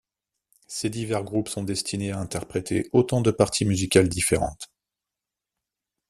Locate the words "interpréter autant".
2.17-3.21